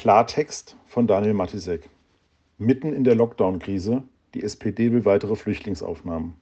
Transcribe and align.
Klartext 0.00 0.78
von 0.86 1.06
Daniel 1.06 1.34
Matisek. 1.34 1.90
Mitten 2.56 2.94
in 2.94 3.04
der 3.04 3.14
Lockdown-Krise, 3.16 4.02
die 4.32 4.42
SPD 4.42 4.90
will 4.92 5.04
weitere 5.04 5.36
Flüchtlingsaufnahmen. 5.36 6.32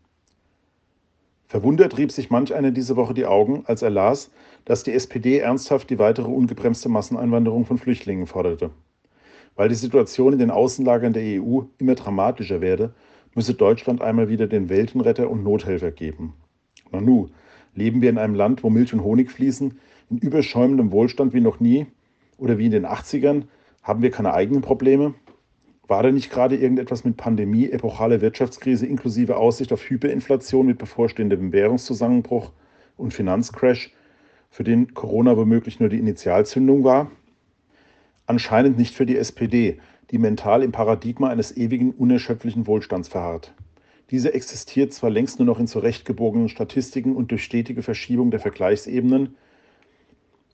Verwundert 1.48 1.98
rieb 1.98 2.12
sich 2.12 2.30
manch 2.30 2.54
einer 2.54 2.70
diese 2.70 2.94
Woche 2.94 3.14
die 3.14 3.26
Augen, 3.26 3.64
als 3.66 3.82
er 3.82 3.90
las, 3.90 4.30
dass 4.64 4.84
die 4.84 4.92
SPD 4.92 5.38
ernsthaft 5.38 5.90
die 5.90 5.98
weitere 5.98 6.28
ungebremste 6.28 6.88
Masseneinwanderung 6.88 7.66
von 7.66 7.78
Flüchtlingen 7.78 8.28
forderte. 8.28 8.70
Weil 9.56 9.70
die 9.70 9.74
Situation 9.74 10.34
in 10.34 10.38
den 10.38 10.52
Außenlagern 10.52 11.12
der 11.12 11.42
EU 11.42 11.62
immer 11.78 11.96
dramatischer 11.96 12.60
werde, 12.60 12.94
müsse 13.34 13.54
Deutschland 13.54 14.02
einmal 14.02 14.28
wieder 14.28 14.46
den 14.46 14.68
Weltenretter 14.68 15.28
und 15.28 15.42
Nothelfer 15.42 15.90
geben. 15.90 16.34
Nanu, 16.92 17.26
leben 17.74 18.02
wir 18.02 18.10
in 18.10 18.18
einem 18.18 18.36
Land, 18.36 18.62
wo 18.62 18.70
Milch 18.70 18.94
und 18.94 19.02
Honig 19.02 19.32
fließen, 19.32 19.80
in 20.10 20.18
überschäumendem 20.18 20.92
Wohlstand 20.92 21.34
wie 21.34 21.40
noch 21.40 21.58
nie 21.58 21.88
oder 22.38 22.56
wie 22.56 22.66
in 22.66 22.72
den 22.72 22.86
80ern? 22.86 23.44
Haben 23.82 24.02
wir 24.02 24.10
keine 24.10 24.32
eigenen 24.32 24.62
Probleme? 24.62 25.14
War 25.86 26.02
da 26.02 26.10
nicht 26.10 26.30
gerade 26.30 26.56
irgendetwas 26.56 27.04
mit 27.04 27.16
Pandemie, 27.16 27.70
epochale 27.70 28.20
Wirtschaftskrise 28.20 28.86
inklusive 28.86 29.36
Aussicht 29.36 29.72
auf 29.72 29.82
Hyperinflation 29.82 30.66
mit 30.66 30.78
bevorstehendem 30.78 31.52
Währungszusammenbruch 31.52 32.52
und 32.96 33.14
Finanzcrash, 33.14 33.92
für 34.50 34.64
den 34.64 34.94
Corona 34.94 35.36
womöglich 35.36 35.80
nur 35.80 35.88
die 35.88 35.98
Initialzündung 35.98 36.84
war? 36.84 37.10
Anscheinend 38.26 38.78
nicht 38.78 38.94
für 38.94 39.06
die 39.06 39.16
SPD, 39.16 39.78
die 40.10 40.18
mental 40.18 40.62
im 40.62 40.72
Paradigma 40.72 41.28
eines 41.28 41.56
ewigen, 41.56 41.92
unerschöpflichen 41.92 42.66
Wohlstands 42.66 43.08
verharrt. 43.08 43.54
Diese 44.10 44.32
existiert 44.32 44.92
zwar 44.92 45.10
längst 45.10 45.38
nur 45.38 45.46
noch 45.46 45.58
in 45.58 45.66
zurechtgebogenen 45.66 46.48
Statistiken 46.48 47.14
und 47.14 47.30
durch 47.30 47.44
stetige 47.44 47.82
Verschiebung 47.82 48.30
der 48.30 48.40
Vergleichsebenen, 48.40 49.36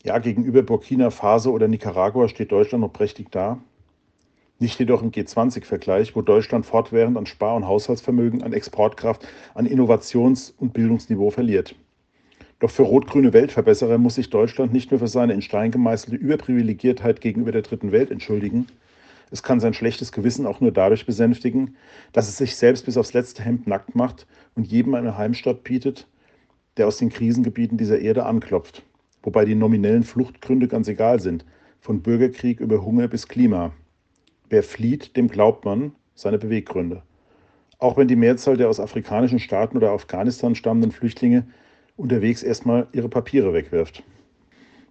ja, 0.04 0.18
gegenüber 0.18 0.62
Burkina 0.62 1.10
Faso 1.10 1.50
oder 1.50 1.66
Nicaragua 1.66 2.28
steht 2.28 2.52
Deutschland 2.52 2.82
noch 2.82 2.92
prächtig 2.92 3.30
da. 3.30 3.58
Nicht 4.58 4.78
jedoch 4.78 5.02
im 5.02 5.10
G20-Vergleich, 5.10 6.14
wo 6.14 6.20
Deutschland 6.20 6.66
fortwährend 6.66 7.16
an 7.16 7.26
Spar- 7.26 7.56
und 7.56 7.66
Haushaltsvermögen, 7.66 8.42
an 8.42 8.52
Exportkraft, 8.52 9.26
an 9.54 9.66
Innovations- 9.66 10.52
und 10.58 10.74
Bildungsniveau 10.74 11.30
verliert. 11.30 11.74
Doch 12.60 12.70
für 12.70 12.82
rot-grüne 12.82 13.32
Weltverbesserer 13.32 13.98
muss 13.98 14.14
sich 14.14 14.30
Deutschland 14.30 14.72
nicht 14.72 14.90
nur 14.90 15.00
für 15.00 15.08
seine 15.08 15.32
in 15.32 15.42
Stein 15.42 15.70
gemeißelte 15.70 16.16
Überprivilegiertheit 16.16 17.20
gegenüber 17.20 17.50
der 17.50 17.62
dritten 17.62 17.90
Welt 17.90 18.10
entschuldigen. 18.10 18.66
Es 19.30 19.42
kann 19.42 19.58
sein 19.58 19.74
schlechtes 19.74 20.12
Gewissen 20.12 20.46
auch 20.46 20.60
nur 20.60 20.70
dadurch 20.70 21.06
besänftigen, 21.06 21.76
dass 22.12 22.28
es 22.28 22.36
sich 22.36 22.56
selbst 22.56 22.84
bis 22.84 22.98
aufs 22.98 23.14
letzte 23.14 23.42
Hemd 23.42 23.66
nackt 23.66 23.96
macht 23.96 24.26
und 24.54 24.66
jedem 24.66 24.94
eine 24.94 25.16
Heimstatt 25.16 25.64
bietet, 25.64 26.06
der 26.76 26.86
aus 26.86 26.98
den 26.98 27.08
Krisengebieten 27.08 27.78
dieser 27.78 27.98
Erde 27.98 28.26
anklopft 28.26 28.84
wobei 29.24 29.44
die 29.44 29.54
nominellen 29.54 30.04
Fluchtgründe 30.04 30.68
ganz 30.68 30.86
egal 30.86 31.18
sind, 31.18 31.44
von 31.80 32.02
Bürgerkrieg 32.02 32.60
über 32.60 32.84
Hunger 32.84 33.08
bis 33.08 33.26
Klima. 33.26 33.72
Wer 34.48 34.62
flieht, 34.62 35.16
dem 35.16 35.28
glaubt 35.28 35.64
man 35.64 35.92
seine 36.14 36.38
Beweggründe. 36.38 37.02
Auch 37.78 37.96
wenn 37.96 38.08
die 38.08 38.16
Mehrzahl 38.16 38.56
der 38.56 38.68
aus 38.68 38.80
afrikanischen 38.80 39.38
Staaten 39.38 39.76
oder 39.76 39.90
Afghanistan 39.90 40.54
stammenden 40.54 40.92
Flüchtlinge 40.92 41.46
unterwegs 41.96 42.42
erstmal 42.42 42.86
ihre 42.92 43.08
Papiere 43.08 43.52
wegwirft. 43.52 44.02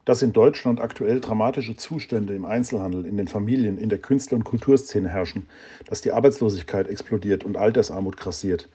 Dass 0.06 0.22
in 0.22 0.34
Deutschland 0.34 0.82
aktuell 0.82 1.22
dramatische 1.22 1.78
Zustände 1.78 2.36
im 2.36 2.44
Einzelhandel, 2.44 3.06
in 3.06 3.16
den 3.16 3.28
Familien, 3.28 3.78
in 3.78 3.90
der 3.90 4.00
Künstler- 4.00 4.38
und 4.38 4.44
Kulturszene 4.44 5.10
herrschen, 5.10 5.48
dass 5.88 6.02
die 6.02 6.12
Arbeitslosigkeit 6.12 6.90
explodiert 6.90 7.46
und 7.46 7.56
Altersarmut 7.56 8.18
grassiert, 8.18 8.68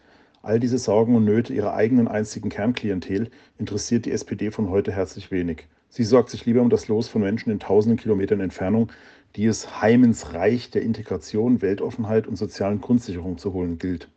All 0.43 0.61
diese 0.61 0.79
Sorgen 0.79 1.17
und 1.17 1.25
Nöte 1.25 1.53
ihrer 1.53 1.75
eigenen 1.75 2.07
einzigen 2.07 2.49
Kernklientel 2.49 3.31
interessiert 3.59 4.07
die 4.07 4.13
SPD 4.13 4.51
von 4.51 4.71
heute 4.71 4.93
herzlich 4.93 5.31
wenig. 5.31 5.67
Sie 5.89 6.05
sorgt 6.05 6.31
sich 6.31 6.47
lieber 6.47 6.61
um 6.61 6.71
das 6.71 6.87
Los 6.87 7.09
von 7.09 7.23
Menschen 7.23 7.51
in 7.51 7.59
tausenden 7.59 7.99
Kilometern 7.99 8.41
Entfernung, 8.41 8.93
die 9.37 9.47
es 9.47 9.83
heim 9.83 10.05
ins 10.05 10.35
Reich 10.35 10.71
der 10.71 10.83
Integration, 10.83 11.61
Weltoffenheit 11.61 12.27
und 12.27 12.37
sozialen 12.37 12.81
Grundsicherung 12.81 13.37
zu 13.39 13.53
holen 13.53 13.79
gilt. 13.79 14.09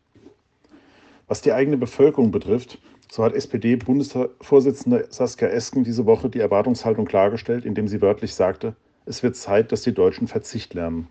Was 1.27 1.41
die 1.41 1.53
eigene 1.53 1.77
Bevölkerung 1.77 2.31
betrifft, 2.31 2.77
so 3.09 3.23
hat 3.23 3.33
SPD-Bundesvorsitzende 3.33 5.07
Saskia 5.09 5.47
Esken 5.47 5.83
diese 5.83 6.05
Woche 6.05 6.29
die 6.29 6.39
Erwartungshaltung 6.39 7.05
klargestellt, 7.05 7.65
indem 7.65 7.87
sie 7.87 8.01
wörtlich 8.01 8.33
sagte, 8.35 8.75
es 9.05 9.23
wird 9.23 9.35
Zeit, 9.35 9.71
dass 9.71 9.81
die 9.81 9.93
Deutschen 9.93 10.27
Verzicht 10.27 10.73
lernen. 10.73 11.07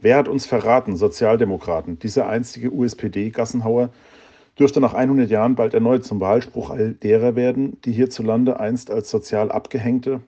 Wer 0.00 0.16
hat 0.16 0.28
uns 0.28 0.46
verraten, 0.46 0.96
Sozialdemokraten? 0.96 1.98
Dieser 1.98 2.28
einstige 2.28 2.72
USPD-Gassenhauer 2.72 3.90
dürfte 4.56 4.80
nach 4.80 4.94
100 4.94 5.28
Jahren 5.28 5.56
bald 5.56 5.74
erneut 5.74 6.04
zum 6.04 6.20
Wahlspruch 6.20 6.70
all 6.70 6.92
derer 6.92 7.34
werden, 7.34 7.80
die 7.84 7.90
hierzulande 7.90 8.60
einst 8.60 8.92
als 8.92 9.10
sozial 9.10 9.50
Abgehängte 9.50 10.20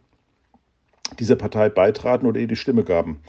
dieser 1.21 1.37
Partei 1.37 1.69
beitraten 1.69 2.27
oder 2.27 2.41
ihr 2.41 2.49
die 2.49 2.57
Stimme 2.57 2.83
gaben. 2.83 3.21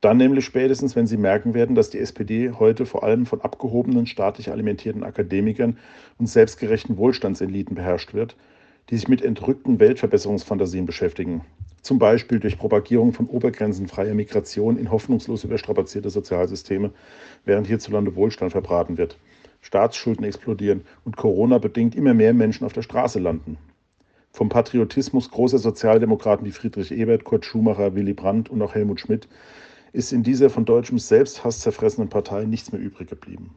Dann 0.00 0.16
nämlich 0.16 0.44
spätestens, 0.44 0.94
wenn 0.94 1.08
sie 1.08 1.16
merken 1.16 1.54
werden, 1.54 1.74
dass 1.74 1.90
die 1.90 1.98
SPD 1.98 2.52
heute 2.52 2.86
vor 2.86 3.02
allem 3.02 3.26
von 3.26 3.40
abgehobenen, 3.40 4.06
staatlich 4.06 4.52
alimentierten 4.52 5.02
Akademikern 5.02 5.76
und 6.18 6.28
selbstgerechten 6.28 6.98
Wohlstandseliten 6.98 7.74
beherrscht 7.74 8.14
wird, 8.14 8.36
die 8.90 8.96
sich 8.96 9.08
mit 9.08 9.22
entrückten 9.22 9.80
Weltverbesserungsfantasien 9.80 10.86
beschäftigen 10.86 11.42
zum 11.82 11.98
Beispiel 11.98 12.40
durch 12.40 12.58
Propagierung 12.58 13.12
von 13.12 13.26
obergrenzenfreier 13.26 14.14
Migration 14.14 14.76
in 14.76 14.90
hoffnungslos 14.90 15.44
überstrapazierte 15.44 16.10
Sozialsysteme, 16.10 16.90
während 17.44 17.66
hierzulande 17.66 18.14
Wohlstand 18.16 18.52
verbraten 18.52 18.98
wird, 18.98 19.18
Staatsschulden 19.62 20.24
explodieren 20.24 20.82
und 21.04 21.16
Corona 21.16 21.58
bedingt 21.58 21.94
immer 21.94 22.14
mehr 22.14 22.34
Menschen 22.34 22.64
auf 22.64 22.72
der 22.72 22.82
Straße 22.82 23.18
landen. 23.18 23.58
Vom 24.32 24.48
Patriotismus 24.48 25.30
großer 25.30 25.58
Sozialdemokraten 25.58 26.46
wie 26.46 26.52
Friedrich 26.52 26.92
Ebert, 26.92 27.24
Kurt 27.24 27.44
Schumacher, 27.44 27.94
Willy 27.94 28.14
Brandt 28.14 28.48
und 28.48 28.62
auch 28.62 28.74
Helmut 28.74 29.00
Schmidt 29.00 29.28
ist 29.92 30.12
in 30.12 30.22
dieser 30.22 30.50
von 30.50 30.64
deutschem 30.64 30.98
Selbsthass 30.98 31.60
zerfressenen 31.60 32.08
Partei 32.08 32.44
nichts 32.44 32.70
mehr 32.70 32.80
übrig 32.80 33.08
geblieben. 33.08 33.50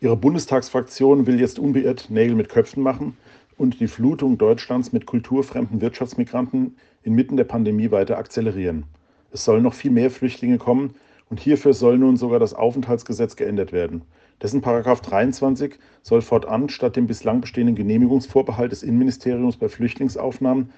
Ihre 0.00 0.16
Bundestagsfraktion 0.16 1.26
will 1.26 1.38
jetzt 1.38 1.58
unbeirrt 1.58 2.10
Nägel 2.10 2.34
mit 2.34 2.48
Köpfen 2.48 2.82
machen 2.82 3.16
und 3.60 3.78
die 3.78 3.88
Flutung 3.88 4.38
Deutschlands 4.38 4.90
mit 4.90 5.04
kulturfremden 5.04 5.82
Wirtschaftsmigranten 5.82 6.76
inmitten 7.02 7.36
der 7.36 7.44
Pandemie 7.44 7.90
weiter 7.90 8.16
akzelerieren. 8.16 8.84
Es 9.32 9.44
sollen 9.44 9.62
noch 9.62 9.74
viel 9.74 9.90
mehr 9.90 10.10
Flüchtlinge 10.10 10.56
kommen 10.56 10.94
und 11.28 11.40
hierfür 11.40 11.74
soll 11.74 11.98
nun 11.98 12.16
sogar 12.16 12.40
das 12.40 12.54
Aufenthaltsgesetz 12.54 13.36
geändert 13.36 13.70
werden. 13.70 14.00
Dessen 14.40 14.62
Paragraph 14.62 15.02
23 15.02 15.74
soll 16.00 16.22
fortan 16.22 16.70
statt 16.70 16.96
dem 16.96 17.06
bislang 17.06 17.42
bestehenden 17.42 17.76
Genehmigungsvorbehalt 17.76 18.72
des 18.72 18.82
Innenministeriums 18.82 19.58
bei 19.58 19.68
Flüchtlingsaufnahmen 19.68 20.72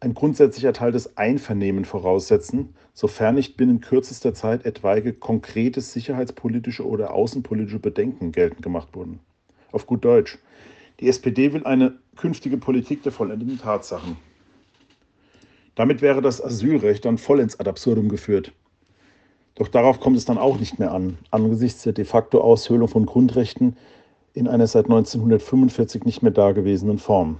ein 0.00 0.14
grundsätzlich 0.14 0.64
erteiltes 0.64 1.18
Einvernehmen 1.18 1.84
voraussetzen, 1.84 2.74
sofern 2.94 3.34
nicht 3.34 3.58
binnen 3.58 3.82
kürzester 3.82 4.32
Zeit 4.32 4.64
etwaige 4.64 5.12
konkrete 5.12 5.82
sicherheitspolitische 5.82 6.88
oder 6.88 7.12
außenpolitische 7.12 7.80
Bedenken 7.80 8.32
geltend 8.32 8.62
gemacht 8.62 8.88
wurden. 8.94 9.20
Auf 9.72 9.86
gut 9.86 10.06
Deutsch, 10.06 10.38
die 11.00 11.08
SPD 11.08 11.52
will 11.52 11.64
eine 11.64 11.98
künftige 12.16 12.56
Politik 12.56 13.02
der 13.02 13.12
vollendeten 13.12 13.58
Tatsachen. 13.58 14.16
Damit 15.74 16.02
wäre 16.02 16.22
das 16.22 16.42
Asylrecht 16.42 17.04
dann 17.04 17.18
vollends 17.18 17.58
ad 17.58 17.68
absurdum 17.68 18.08
geführt. 18.08 18.52
Doch 19.56 19.68
darauf 19.68 20.00
kommt 20.00 20.16
es 20.16 20.24
dann 20.24 20.38
auch 20.38 20.58
nicht 20.58 20.78
mehr 20.78 20.92
an, 20.92 21.18
angesichts 21.30 21.82
der 21.82 21.92
de 21.92 22.04
facto 22.04 22.40
Aushöhlung 22.40 22.88
von 22.88 23.06
Grundrechten 23.06 23.76
in 24.34 24.48
einer 24.48 24.66
seit 24.66 24.86
1945 24.86 26.04
nicht 26.04 26.22
mehr 26.22 26.32
dagewesenen 26.32 26.98
Form. 26.98 27.38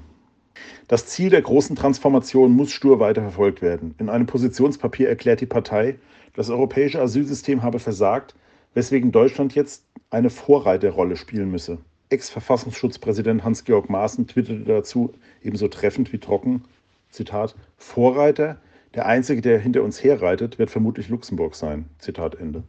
Das 0.87 1.07
Ziel 1.07 1.31
der 1.31 1.43
großen 1.43 1.75
Transformation 1.75 2.53
muss 2.53 2.71
stur 2.71 3.01
weiterverfolgt 3.01 3.63
werden. 3.63 3.95
In 3.99 4.09
einem 4.09 4.27
Positionspapier 4.27 5.09
erklärt 5.09 5.41
die 5.41 5.47
Partei, 5.47 5.99
das 6.35 6.51
europäische 6.51 7.01
Asylsystem 7.01 7.63
habe 7.63 7.81
versagt, 7.81 8.35
weswegen 8.75 9.11
Deutschland 9.11 9.55
jetzt 9.55 9.85
eine 10.11 10.31
Vorreiterrolle 10.31 11.17
spielen 11.17 11.51
müsse. 11.51 11.79
Ex-Verfassungsschutzpräsident 12.11 13.45
Hans-Georg 13.45 13.89
Maaßen 13.89 14.27
twitterte 14.27 14.65
dazu 14.65 15.13
ebenso 15.43 15.69
treffend 15.69 16.13
wie 16.13 16.19
trocken, 16.19 16.65
Zitat, 17.11 17.55
Vorreiter, 17.77 18.59
der 18.95 19.07
Einzige, 19.07 19.41
der 19.41 19.59
hinter 19.59 19.83
uns 19.83 20.03
herreitet, 20.03 20.59
wird 20.59 20.71
vermutlich 20.71 21.09
Luxemburg 21.09 21.55
sein. 21.55 21.87
Zitat 21.99 22.37
Ende. 22.37 22.63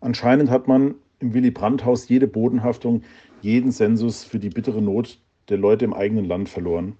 Anscheinend 0.00 0.50
hat 0.50 0.66
man 0.66 0.94
im 1.20 1.34
Willy 1.34 1.50
Brandt-Haus 1.50 2.08
jede 2.08 2.26
Bodenhaftung, 2.26 3.02
jeden 3.42 3.70
Sensus 3.70 4.24
für 4.24 4.38
die 4.38 4.48
bittere 4.48 4.82
Not 4.82 5.18
der 5.48 5.58
Leute 5.58 5.84
im 5.84 5.94
eigenen 5.94 6.24
Land 6.24 6.48
verloren 6.48 6.96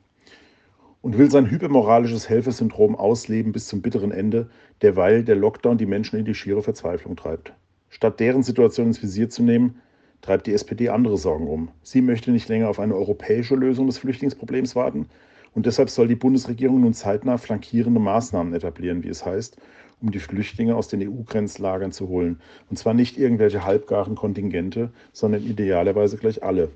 und 1.03 1.17
will 1.17 1.31
sein 1.31 1.51
hypermoralisches 1.51 2.29
Helfersyndrom 2.29 2.95
ausleben 2.95 3.53
bis 3.53 3.67
zum 3.67 3.81
bitteren 3.81 4.13
Ende, 4.13 4.51
derweil 4.83 5.25
der 5.25 5.37
Lockdown 5.37 5.79
die 5.79 5.87
Menschen 5.87 6.19
in 6.19 6.25
die 6.25 6.35
schiere 6.35 6.63
Verzweiflung 6.63 7.17
treibt. 7.17 7.55
Statt 7.89 8.21
deren 8.21 8.43
Situation 8.43 8.89
ins 8.89 9.03
Visier 9.03 9.31
zu 9.31 9.43
nehmen, 9.43 9.81
treibt 10.21 10.47
die 10.47 10.53
SPD 10.53 10.89
andere 10.89 11.19
Sorgen 11.19 11.49
um. 11.49 11.71
Sie 11.83 12.03
möchte 12.03 12.31
nicht 12.31 12.49
länger 12.49 12.69
auf 12.69 12.81
eine 12.81 12.95
europäische 12.95 13.55
Lösung 13.55 13.87
des 13.87 13.99
Flüchtlingsproblems 13.99 14.77
warten 14.77 15.07
und 15.55 15.67
deshalb 15.67 15.91
soll 15.91 16.09
die 16.09 16.17
Bundesregierung 16.17 16.81
nun 16.81 16.95
zeitnah 16.95 17.39
flankierende 17.39 18.01
Maßnahmen 18.01 18.55
etablieren, 18.55 19.03
wie 19.03 19.09
es 19.09 19.25
heißt, 19.25 19.57
um 20.01 20.11
die 20.11 20.21
Flüchtlinge 20.21 20.77
aus 20.77 20.89
den 20.89 21.03
EU-Grenzlagern 21.03 21.93
zu 21.93 22.09
holen. 22.09 22.41
Und 22.71 22.79
zwar 22.79 22.95
nicht 22.95 23.19
irgendwelche 23.19 23.65
halbgaren 23.65 24.15
Kontingente, 24.15 24.93
sondern 25.13 25.45
idealerweise 25.45 26.17
gleich 26.17 26.43
alle. 26.43 26.71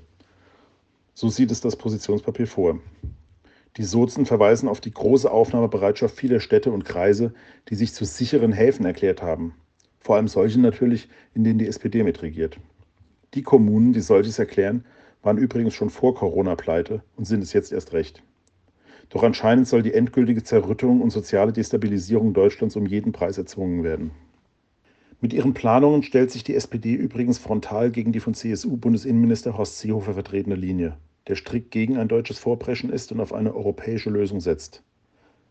So 1.13 1.29
sieht 1.29 1.51
es 1.51 1.61
das 1.61 1.77
Positionspapier 1.77 2.47
vor. 2.47 2.79
Die 3.77 3.83
Sozen 3.83 4.25
verweisen 4.25 4.69
auf 4.69 4.81
die 4.81 4.91
große 4.91 5.29
Aufnahmebereitschaft 5.29 6.15
vieler 6.15 6.39
Städte 6.39 6.71
und 6.71 6.85
Kreise, 6.85 7.33
die 7.69 7.75
sich 7.75 7.93
zu 7.93 8.05
sicheren 8.05 8.51
Häfen 8.51 8.85
erklärt 8.85 9.21
haben. 9.21 9.53
Vor 9.99 10.15
allem 10.17 10.27
solche 10.27 10.59
natürlich, 10.59 11.09
in 11.33 11.43
denen 11.43 11.59
die 11.59 11.67
SPD 11.67 12.03
mitregiert. 12.03 12.57
Die 13.35 13.43
Kommunen, 13.43 13.91
die 13.91 13.99
solches 13.99 14.39
erklären, 14.39 14.85
waren 15.21 15.37
übrigens 15.37 15.73
schon 15.73 15.89
vor 15.89 16.15
Corona 16.15 16.55
pleite 16.55 17.03
und 17.17 17.25
sind 17.25 17.43
es 17.43 17.51
jetzt 17.51 17.73
erst 17.73 17.91
recht. 17.91 18.23
Doch 19.09 19.23
anscheinend 19.23 19.67
soll 19.67 19.83
die 19.83 19.93
endgültige 19.93 20.41
Zerrüttung 20.41 21.01
und 21.01 21.09
soziale 21.09 21.51
Destabilisierung 21.51 22.33
Deutschlands 22.33 22.77
um 22.77 22.85
jeden 22.85 23.11
Preis 23.11 23.37
erzwungen 23.37 23.83
werden. 23.83 24.11
Mit 25.19 25.33
ihren 25.33 25.53
Planungen 25.53 26.03
stellt 26.03 26.31
sich 26.31 26.45
die 26.45 26.55
SPD 26.55 26.93
übrigens 26.93 27.37
frontal 27.37 27.91
gegen 27.91 28.13
die 28.13 28.21
von 28.21 28.33
CSU-Bundesinnenminister 28.33 29.57
Horst 29.57 29.79
Seehofer 29.79 30.13
vertretene 30.13 30.55
Linie, 30.55 30.95
der 31.27 31.35
strikt 31.35 31.71
gegen 31.71 31.97
ein 31.97 32.07
deutsches 32.07 32.39
Vorpreschen 32.39 32.89
ist 32.89 33.11
und 33.11 33.19
auf 33.19 33.33
eine 33.33 33.53
europäische 33.53 34.09
Lösung 34.09 34.39
setzt. 34.39 34.81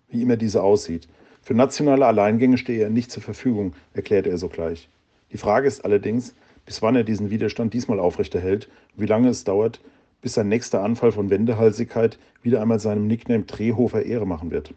Wie 0.08 0.22
immer 0.22 0.36
diese 0.36 0.62
aussieht. 0.62 1.06
Für 1.42 1.54
nationale 1.54 2.06
Alleingänge 2.06 2.56
stehe 2.56 2.82
er 2.82 2.90
nicht 2.90 3.10
zur 3.10 3.22
Verfügung, 3.22 3.74
erklärte 3.92 4.30
er 4.30 4.38
sogleich. 4.38 4.88
Die 5.32 5.38
Frage 5.38 5.68
ist 5.68 5.84
allerdings, 5.84 6.34
bis 6.66 6.82
wann 6.82 6.96
er 6.96 7.04
diesen 7.04 7.30
Widerstand 7.30 7.74
diesmal 7.74 8.00
aufrechterhält 8.00 8.68
wie 8.96 9.06
lange 9.06 9.28
es 9.28 9.44
dauert, 9.44 9.80
bis 10.22 10.34
sein 10.34 10.48
nächster 10.48 10.82
Anfall 10.82 11.12
von 11.12 11.30
Wendehalsigkeit 11.30 12.18
wieder 12.42 12.62
einmal 12.62 12.80
seinem 12.80 13.06
Nickname 13.06 13.44
Drehhofer 13.44 14.04
Ehre 14.04 14.26
machen 14.26 14.50
wird. 14.50 14.72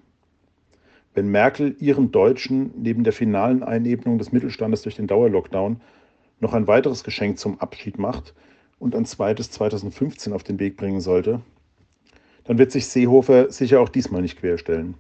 Wenn 1.13 1.30
Merkel 1.30 1.75
ihren 1.80 2.12
Deutschen 2.12 2.72
neben 2.78 3.04
der 3.04 3.13
finalen 3.13 3.63
Einebnung 3.63 4.18
des 4.18 4.31
Mittelstandes 4.31 4.81
durch 4.81 4.95
den 4.95 5.07
Dauerlockdown 5.07 5.81
noch 6.39 6.54
ein 6.54 6.68
weiteres 6.68 7.04
Geschenk 7.04 7.39
zum 7.39 7.60
Abschied 7.60 7.98
macht 7.98 8.36
und 8.78 8.95
ein 8.95 9.06
zweites 9.06 9.50
2015 9.51 10.33
auf 10.33 10.44
den 10.44 10.60
Weg 10.60 10.78
bringen 10.78 11.01
sollte, 11.01 11.42
dann 12.44 12.57
wird 12.57 12.72
sich 12.72 12.88
Seehofer 12.88 13.51
sicher 13.51 13.81
auch 13.81 13.90
diesmal 13.90 14.22
nicht 14.22 14.40
querstellen. 14.40 14.95